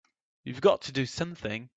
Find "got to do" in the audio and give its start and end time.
0.61-1.05